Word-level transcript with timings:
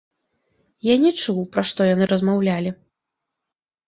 Я 0.85 0.95
не 1.03 1.11
чуў, 1.23 1.37
пра 1.55 1.63
што 1.71 1.87
яны 1.89 2.07
размаўлялі. 2.13 2.73